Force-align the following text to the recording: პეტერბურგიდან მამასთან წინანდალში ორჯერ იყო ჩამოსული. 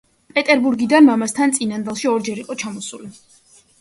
პეტერბურგიდან 0.37 1.05
მამასთან 1.09 1.53
წინანდალში 1.57 2.09
ორჯერ 2.13 2.43
იყო 2.45 2.57
ჩამოსული. 2.63 3.13